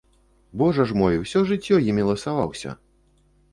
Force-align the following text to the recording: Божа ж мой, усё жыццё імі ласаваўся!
Божа 0.61 0.85
ж 0.91 0.95
мой, 1.01 1.19
усё 1.25 1.43
жыццё 1.51 1.81
імі 1.91 2.07
ласаваўся! 2.11 2.77